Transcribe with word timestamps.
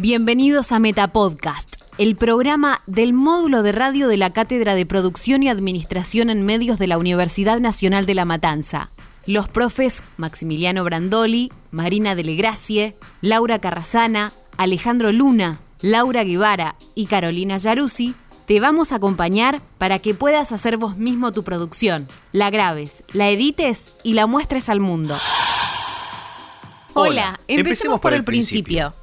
Bienvenidos 0.00 0.70
a 0.70 0.78
Metapodcast, 0.78 1.82
el 1.98 2.14
programa 2.14 2.82
del 2.86 3.12
módulo 3.12 3.64
de 3.64 3.72
radio 3.72 4.06
de 4.06 4.16
la 4.16 4.32
Cátedra 4.32 4.76
de 4.76 4.86
Producción 4.86 5.42
y 5.42 5.48
Administración 5.48 6.30
en 6.30 6.44
Medios 6.44 6.78
de 6.78 6.86
la 6.86 6.98
Universidad 6.98 7.58
Nacional 7.58 8.06
de 8.06 8.14
La 8.14 8.24
Matanza. 8.24 8.90
Los 9.26 9.48
profes 9.48 10.04
Maximiliano 10.16 10.84
Brandoli, 10.84 11.50
Marina 11.72 12.14
Delegracie, 12.14 12.94
Laura 13.22 13.58
Carrasana, 13.58 14.32
Alejandro 14.56 15.10
Luna, 15.10 15.58
Laura 15.80 16.22
Guevara 16.22 16.76
y 16.94 17.06
Carolina 17.06 17.56
Yaruzzi 17.56 18.14
te 18.46 18.60
vamos 18.60 18.92
a 18.92 18.96
acompañar 18.96 19.60
para 19.78 19.98
que 19.98 20.14
puedas 20.14 20.52
hacer 20.52 20.76
vos 20.76 20.96
mismo 20.96 21.32
tu 21.32 21.42
producción, 21.42 22.06
la 22.30 22.50
grabes, 22.50 23.02
la 23.12 23.30
edites 23.30 23.94
y 24.04 24.12
la 24.12 24.28
muestres 24.28 24.68
al 24.68 24.78
mundo. 24.78 25.18
Hola, 26.94 27.40
empecemos, 27.48 27.98
por, 27.98 28.14
el 28.14 28.22
principio. 28.22 28.94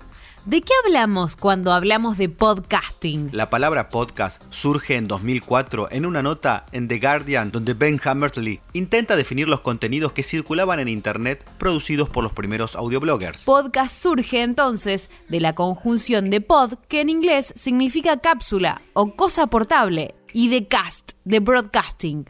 ¿De 0.45 0.61
qué 0.61 0.73
hablamos 0.85 1.35
cuando 1.35 1.73
hablamos 1.73 2.19
de 2.19 2.29
podcasting? 2.29 3.29
La 3.31 3.49
palabra 3.49 3.89
podcast 3.89 4.43
surge 4.51 4.95
en 4.95 5.07
2004 5.07 5.87
en 5.89 6.05
una 6.05 6.21
nota 6.21 6.67
en 6.71 6.87
The 6.87 6.99
Guardian 6.99 7.49
donde 7.49 7.73
Ben 7.73 7.99
Hammersley 8.03 8.61
intenta 8.73 9.15
definir 9.15 9.47
los 9.47 9.61
contenidos 9.61 10.11
que 10.11 10.21
circulaban 10.21 10.79
en 10.79 10.87
Internet 10.87 11.43
producidos 11.57 12.09
por 12.09 12.23
los 12.23 12.31
primeros 12.31 12.75
audiobloggers. 12.75 13.41
Podcast 13.41 13.99
surge 13.99 14.43
entonces 14.43 15.09
de 15.29 15.39
la 15.39 15.53
conjunción 15.53 16.29
de 16.29 16.41
pod, 16.41 16.73
que 16.89 17.01
en 17.01 17.09
inglés 17.09 17.51
significa 17.55 18.19
cápsula 18.19 18.81
o 18.93 19.15
cosa 19.15 19.47
portable, 19.47 20.13
y 20.31 20.49
de 20.49 20.67
cast, 20.67 21.13
de 21.23 21.39
broadcasting. 21.39 22.29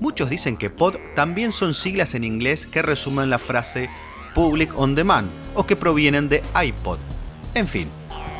Muchos 0.00 0.30
dicen 0.30 0.56
que 0.56 0.70
pod 0.70 0.94
también 1.16 1.50
son 1.50 1.74
siglas 1.74 2.14
en 2.14 2.22
inglés 2.22 2.64
que 2.66 2.80
resumen 2.80 3.28
la 3.28 3.40
frase 3.40 3.90
Public 4.36 4.70
on 4.78 4.94
Demand 4.94 5.28
o 5.58 5.66
que 5.66 5.74
provienen 5.74 6.28
de 6.28 6.42
iPod. 6.64 6.98
En 7.54 7.66
fin, 7.66 7.88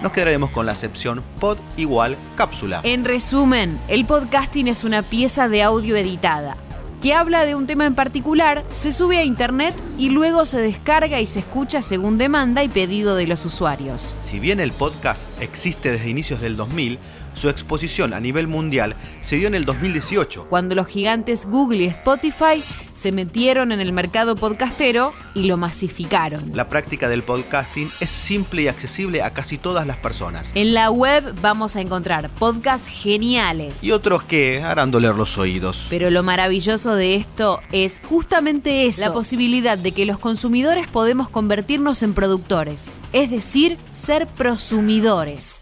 nos 0.03 0.13
quedaremos 0.13 0.51
con 0.51 0.67
la 0.67 0.73
acepción 0.73 1.25
pod 1.41 1.59
igual 1.77 2.17
cápsula. 2.37 2.81
En 2.85 3.05
resumen, 3.05 3.79
el 3.89 4.07
podcasting 4.07 4.69
es 4.69 4.85
una 4.85 5.03
pieza 5.03 5.49
de 5.49 5.65
audio 5.65 5.97
editada 5.97 6.57
que 7.01 7.15
habla 7.15 7.45
de 7.45 7.55
un 7.55 7.67
tema 7.67 7.87
en 7.87 7.95
particular, 7.95 8.65
se 8.71 8.93
sube 8.93 9.19
a 9.19 9.25
internet 9.25 9.75
y 9.99 10.11
luego 10.11 10.45
se 10.45 10.61
descarga 10.61 11.21
y 11.21 11.27
se 11.27 11.39
escucha 11.41 11.81
según 11.83 12.19
demanda 12.19 12.65
y 12.65 12.69
pedido 12.69 13.15
de 13.15 13.27
los 13.27 13.45
usuarios. 13.47 14.17
Si 14.23 14.41
bien 14.41 14.59
el 14.59 14.73
podcast 14.73 15.25
existe 15.41 15.93
desde 15.93 16.09
inicios 16.09 16.41
del 16.41 16.57
2000, 16.57 16.99
su 17.39 17.49
exposición 17.49 18.13
a 18.13 18.21
nivel 18.21 18.49
mundial 18.49 18.97
se 19.21 19.37
dio 19.37 19.49
en 19.49 19.55
el 19.55 19.65
2018. 19.65 20.47
Cuando 20.51 20.75
los 20.75 20.87
gigantes 20.87 21.47
Google 21.47 21.79
y 21.79 21.87
Spotify 21.87 22.63
se 22.95 23.13
metieron 23.13 23.71
en 23.71 23.81
el 23.81 23.93
mercado 23.93 24.35
podcastero 24.35 25.15
y 25.35 25.45
lo 25.45 25.57
masificaron. 25.57 26.51
La 26.55 26.69
práctica 26.69 27.09
del 27.09 27.23
podcasting 27.23 27.91
es 28.01 28.11
simple 28.11 28.63
y 28.63 28.69
accesible 28.69 29.23
a 29.23 29.33
casi 29.33 29.57
todas 29.57 29.87
las 29.87 29.97
personas. 29.97 30.51
En 30.57 30.75
la 30.75 30.91
web 30.91 31.35
vamos 31.41 31.77
a 31.77 31.81
encontrar 31.81 32.29
podcasts 32.35 32.89
geniales. 32.89 33.85
Y 33.85 33.93
otros 33.93 34.25
que 34.25 34.63
harán 34.63 34.91
doler 34.91 35.15
los 35.15 35.39
oídos. 35.39 35.87
Pero 35.91 36.11
lo 36.11 36.25
maravilloso 36.25 36.97
de 36.97 37.15
esto 37.15 37.61
es 37.71 38.01
justamente 38.05 38.87
eso, 38.87 39.03
la 39.03 39.13
posibilidad 39.13 39.79
de 39.79 39.93
que 39.93 40.05
los 40.05 40.19
consumidores 40.19 40.89
podemos 40.89 41.29
convertirnos 41.29 42.03
en 42.03 42.15
productores, 42.15 42.97
es 43.13 43.31
decir, 43.31 43.79
ser 43.93 44.27
prosumidores. 44.27 45.61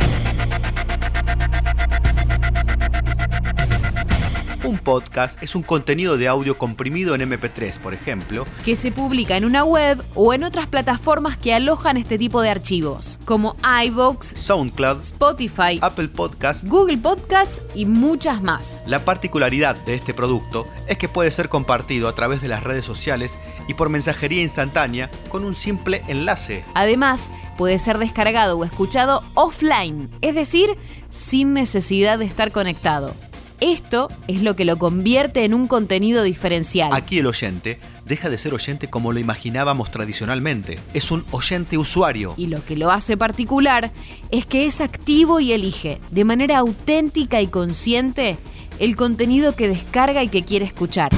Un 4.67 4.79
podcast 4.79 5.41
es 5.45 5.55
un 5.55 5.63
contenido 5.63 6.19
de 6.19 6.27
audio 6.27 6.59
comprimido 6.59 7.15
en 7.15 7.21
MP3, 7.21 7.79
por 7.79 7.95
ejemplo, 7.95 8.45
que 8.65 8.75
se 8.75 8.91
publica 8.91 9.37
en 9.37 9.45
una 9.45 9.63
web 9.63 10.03
o 10.17 10.35
en 10.35 10.43
otras 10.43 10.67
plataformas 10.67 11.37
que 11.37 11.55
alojan 11.55 11.97
este 11.97 12.19
tipo 12.19 12.43
de 12.43 12.51
archivos, 12.51 13.21
como 13.25 13.55
iVoox, 13.85 14.27
SoundCloud, 14.37 15.03
Spotify, 15.03 15.79
Apple 15.83 16.09
Podcasts, 16.09 16.67
Google 16.67 16.99
Podcasts 16.99 17.63
y 17.77 17.87
muchas 17.87 18.43
más. 18.43 18.83
La 18.89 19.05
particularidad 19.05 19.77
de 19.87 19.95
este 19.95 20.13
producto 20.15 20.67
es 20.89 20.99
que 20.99 21.09
puede 21.09 21.31
ser 21.31 21.49
compartido 21.49 22.09
a 22.09 22.17
través 22.17 22.43
de 22.43 22.49
las 22.49 22.65
redes 22.65 22.85
sociales 22.85 23.39
y 23.69 23.75
por 23.75 23.89
mensajería 23.89 24.43
instantánea 24.43 25.13
con 25.29 25.45
un 25.45 25.55
simple 25.55 26.03
enlace. 26.09 26.65
Además, 26.75 27.31
puede 27.57 27.79
ser 27.79 27.99
descargado 27.99 28.59
o 28.59 28.65
escuchado 28.65 29.23
offline, 29.35 30.11
es 30.23 30.35
decir, 30.35 30.77
sin 31.09 31.55
necesidad 31.55 32.19
de 32.19 32.25
estar 32.25 32.51
conectado. 32.51 33.15
Esto 33.61 34.09
es 34.29 34.43
lo 34.43 34.55
que 34.55 34.67
lo 34.67 34.79
convierte 34.79 35.45
en 35.45 35.55
un 35.55 35.67
contenido 35.67 36.23
diferencial. 36.23 36.91
Aquí 36.93 37.19
el 37.19 37.27
oyente 37.27 37.81
deja 38.05 38.29
de 38.29 38.37
ser 38.37 38.53
oyente 38.53 38.89
como 38.89 39.13
lo 39.13 39.19
imaginábamos 39.19 39.91
tradicionalmente. 39.91 40.79
Es 40.93 41.11
un 41.11 41.25
oyente 41.31 41.79
usuario. 41.79 42.35
Y 42.37 42.49
lo 42.49 42.63
que 42.65 42.77
lo 42.77 42.91
hace 42.91 43.17
particular 43.17 43.93
es 44.31 44.45
que 44.45 44.67
es 44.67 44.83
activo 44.83 45.41
y 45.41 45.53
elige, 45.53 46.01
de 46.11 46.25
manera 46.25 46.59
auténtica 46.59 47.41
y 47.41 47.47
consciente, 47.47 48.37
el 48.79 48.95
contenido 48.95 49.55
que 49.55 49.69
descarga 49.69 50.23
y 50.23 50.29
que 50.29 50.45
quiere 50.45 50.67
escuchar. 50.67 51.11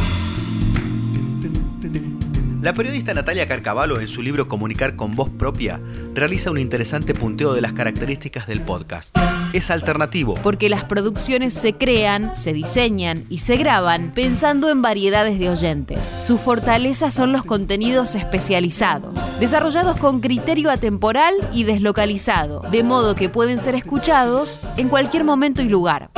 La 2.61 2.75
periodista 2.75 3.15
Natalia 3.15 3.47
Carcavalo, 3.47 4.01
en 4.01 4.09
su 4.09 4.21
libro 4.21 4.49
Comunicar 4.49 4.97
con 4.97 5.13
voz 5.13 5.31
propia, 5.31 5.81
realiza 6.13 6.51
un 6.51 6.59
interesante 6.59 7.15
punteo 7.15 7.55
de 7.55 7.61
las 7.61 7.73
características 7.73 8.49
del 8.49 8.63
podcast. 8.63 9.17
Es 9.53 9.71
alternativo. 9.71 10.35
Porque 10.43 10.69
las 10.69 10.83
producciones 10.83 11.55
se 11.55 11.75
crean, 11.75 12.35
se 12.35 12.53
diseñan 12.53 13.25
y 13.31 13.39
se 13.39 13.59
graban 13.59 14.11
pensando 14.13 14.71
en 14.71 14.83
variedades 14.83 15.39
de 15.39 15.51
oyentes. 15.51 16.05
Su 16.05 16.37
fortaleza 16.37 17.13
son 17.13 17.31
los 17.31 17.45
contenidos 17.45 18.17
especializados, 18.17 19.39
desarrollados 19.39 19.97
con 19.97 20.21
criterio 20.21 20.73
atemporal 20.73 21.35
y 21.53 21.63
deslocalizado, 21.63 22.63
de 22.73 22.83
modo 22.83 23.15
que 23.15 23.29
pueden 23.29 23.61
ser 23.61 23.77
escuchados 23.77 24.61
en 24.77 24.89
cualquier 24.89 25.23
momento 25.23 25.63
y 25.63 25.69
lugar 25.69 26.11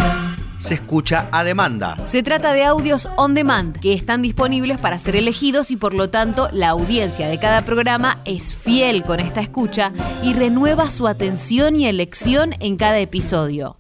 se 0.61 0.75
escucha 0.75 1.29
a 1.33 1.43
demanda. 1.43 1.97
Se 2.05 2.23
trata 2.23 2.53
de 2.53 2.65
audios 2.65 3.09
on 3.17 3.35
demand 3.35 3.81
que 3.81 3.93
están 3.93 4.23
disponibles 4.23 4.79
para 4.79 4.99
ser 4.99 5.17
elegidos 5.17 5.71
y 5.71 5.77
por 5.77 5.95
lo 5.95 6.11
tanto 6.11 6.49
la 6.53 6.69
audiencia 6.69 7.29
de 7.29 7.39
cada 7.39 7.63
programa 7.63 8.21
es 8.25 8.55
fiel 8.55 9.03
con 9.03 9.19
esta 9.19 9.41
escucha 9.41 9.93
y 10.23 10.35
renueva 10.35 10.91
su 10.91 11.09
atención 11.09 11.75
y 11.75 11.87
elección 11.87 12.55
en 12.61 12.77
cada 12.77 12.99
episodio 12.99 13.77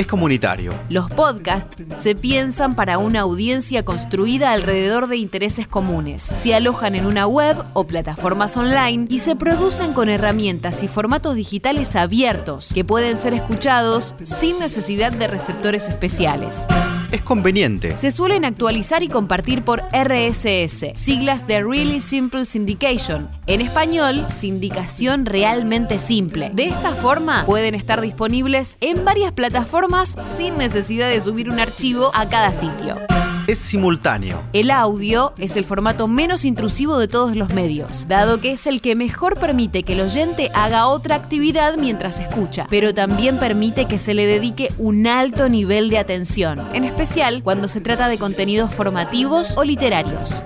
es 0.00 0.06
comunitario. 0.06 0.74
Los 0.88 1.10
podcasts 1.10 1.76
se 2.00 2.14
piensan 2.14 2.74
para 2.74 2.98
una 2.98 3.20
audiencia 3.20 3.84
construida 3.84 4.52
alrededor 4.52 5.08
de 5.08 5.16
intereses 5.16 5.68
comunes. 5.68 6.22
Se 6.22 6.54
alojan 6.54 6.94
en 6.94 7.06
una 7.06 7.26
web 7.26 7.56
o 7.74 7.84
plataformas 7.84 8.56
online 8.56 9.06
y 9.10 9.18
se 9.18 9.36
producen 9.36 9.92
con 9.92 10.08
herramientas 10.08 10.82
y 10.82 10.88
formatos 10.88 11.34
digitales 11.34 11.96
abiertos 11.96 12.72
que 12.74 12.84
pueden 12.84 13.18
ser 13.18 13.34
escuchados 13.34 14.14
sin 14.22 14.58
necesidad 14.58 15.12
de 15.12 15.28
receptores 15.28 15.88
especiales 15.88 16.66
es 17.12 17.22
conveniente. 17.22 17.96
Se 17.96 18.10
suelen 18.10 18.44
actualizar 18.44 19.02
y 19.02 19.08
compartir 19.08 19.62
por 19.62 19.82
RSS, 19.92 20.92
siglas 20.94 21.46
de 21.46 21.62
Really 21.62 22.00
Simple 22.00 22.44
Syndication. 22.44 23.28
En 23.46 23.60
español, 23.60 24.26
sindicación 24.28 25.26
realmente 25.26 25.98
simple. 25.98 26.50
De 26.54 26.66
esta 26.66 26.92
forma, 26.94 27.44
pueden 27.46 27.74
estar 27.74 28.00
disponibles 28.00 28.76
en 28.80 29.04
varias 29.04 29.32
plataformas 29.32 29.89
sin 30.18 30.56
necesidad 30.56 31.08
de 31.08 31.20
subir 31.20 31.50
un 31.50 31.58
archivo 31.58 32.10
a 32.14 32.28
cada 32.28 32.52
sitio 32.52 32.96
es 33.50 33.58
simultáneo. 33.58 34.44
El 34.52 34.70
audio 34.70 35.32
es 35.36 35.56
el 35.56 35.64
formato 35.64 36.06
menos 36.06 36.44
intrusivo 36.44 36.98
de 36.98 37.08
todos 37.08 37.34
los 37.34 37.52
medios, 37.52 38.06
dado 38.06 38.40
que 38.40 38.52
es 38.52 38.68
el 38.68 38.80
que 38.80 38.94
mejor 38.94 39.40
permite 39.40 39.82
que 39.82 39.94
el 39.94 40.02
oyente 40.02 40.52
haga 40.54 40.86
otra 40.86 41.16
actividad 41.16 41.76
mientras 41.76 42.20
escucha, 42.20 42.68
pero 42.70 42.94
también 42.94 43.38
permite 43.38 43.86
que 43.86 43.98
se 43.98 44.14
le 44.14 44.26
dedique 44.26 44.72
un 44.78 45.08
alto 45.08 45.48
nivel 45.48 45.90
de 45.90 45.98
atención, 45.98 46.62
en 46.74 46.84
especial 46.84 47.42
cuando 47.42 47.66
se 47.66 47.80
trata 47.80 48.08
de 48.08 48.18
contenidos 48.18 48.72
formativos 48.72 49.56
o 49.56 49.64
literarios 49.64 50.44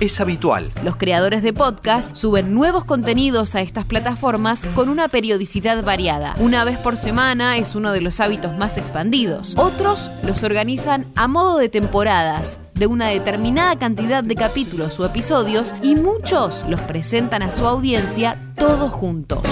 es 0.00 0.20
habitual. 0.20 0.70
Los 0.84 0.96
creadores 0.96 1.42
de 1.42 1.52
podcast 1.52 2.16
suben 2.16 2.54
nuevos 2.54 2.84
contenidos 2.84 3.54
a 3.54 3.60
estas 3.60 3.84
plataformas 3.84 4.64
con 4.74 4.88
una 4.88 5.08
periodicidad 5.08 5.82
variada. 5.82 6.34
Una 6.38 6.64
vez 6.64 6.78
por 6.78 6.96
semana 6.96 7.56
es 7.56 7.74
uno 7.74 7.92
de 7.92 8.00
los 8.00 8.20
hábitos 8.20 8.56
más 8.56 8.78
expandidos. 8.78 9.54
Otros 9.56 10.10
los 10.22 10.42
organizan 10.42 11.06
a 11.16 11.28
modo 11.28 11.58
de 11.58 11.68
temporadas, 11.68 12.60
de 12.74 12.86
una 12.86 13.08
determinada 13.08 13.78
cantidad 13.78 14.22
de 14.22 14.34
capítulos 14.34 14.98
o 15.00 15.06
episodios 15.06 15.74
y 15.82 15.96
muchos 15.96 16.64
los 16.68 16.80
presentan 16.80 17.42
a 17.42 17.50
su 17.50 17.66
audiencia 17.66 18.38
todos 18.56 18.92
juntos. 18.92 19.42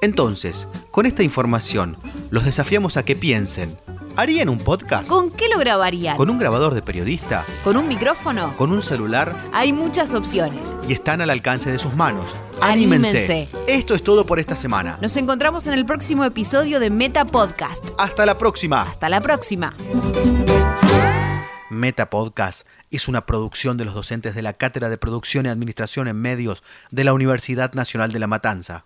Entonces, 0.00 0.68
con 0.90 1.06
esta 1.06 1.22
información, 1.22 1.96
los 2.30 2.44
desafiamos 2.44 2.96
a 2.96 3.04
que 3.04 3.16
piensen 3.16 3.74
¿Harían 4.16 4.48
un 4.48 4.58
podcast? 4.58 5.08
¿Con 5.08 5.32
qué 5.32 5.48
lo 5.48 5.58
grabarían? 5.58 6.16
¿Con 6.16 6.30
un 6.30 6.38
grabador 6.38 6.72
de 6.74 6.82
periodista? 6.82 7.44
¿Con 7.64 7.76
un 7.76 7.88
micrófono? 7.88 8.56
¿Con 8.56 8.70
un 8.70 8.80
celular? 8.80 9.34
Hay 9.52 9.72
muchas 9.72 10.14
opciones. 10.14 10.78
Y 10.88 10.92
están 10.92 11.20
al 11.20 11.30
alcance 11.30 11.72
de 11.72 11.80
sus 11.80 11.94
manos. 11.94 12.36
Anímense. 12.60 13.48
Esto 13.66 13.92
es 13.92 14.04
todo 14.04 14.24
por 14.24 14.38
esta 14.38 14.54
semana. 14.54 14.98
Nos 15.00 15.16
encontramos 15.16 15.66
en 15.66 15.72
el 15.72 15.84
próximo 15.84 16.24
episodio 16.24 16.78
de 16.78 16.90
Meta 16.90 17.24
Podcast. 17.24 17.90
Hasta 17.98 18.24
la 18.24 18.38
próxima. 18.38 18.82
Hasta 18.82 19.08
la 19.08 19.20
próxima. 19.20 19.74
Metapodcast 21.70 22.68
es 22.92 23.08
una 23.08 23.26
producción 23.26 23.76
de 23.76 23.84
los 23.84 23.94
docentes 23.94 24.36
de 24.36 24.42
la 24.42 24.52
Cátedra 24.52 24.90
de 24.90 24.96
Producción 24.96 25.46
y 25.46 25.48
Administración 25.48 26.06
en 26.06 26.20
Medios 26.20 26.62
de 26.92 27.02
la 27.02 27.14
Universidad 27.14 27.72
Nacional 27.72 28.12
de 28.12 28.20
La 28.20 28.28
Matanza. 28.28 28.84